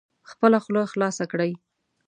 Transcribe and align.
خپله 0.31 0.57
خوله 0.63 0.83
خلاصه 0.91 1.25
کړئ 1.31 1.51